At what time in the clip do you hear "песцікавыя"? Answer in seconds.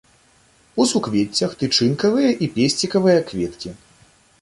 2.59-3.19